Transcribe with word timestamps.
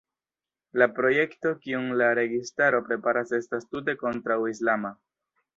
La 0.81 0.87
projekto 0.99 1.51
kiun 1.67 1.85
la 2.03 2.07
registaro 2.21 2.81
preparas 2.89 3.37
estas 3.41 3.71
tute 3.75 3.99
kontraŭislama. 4.03 4.97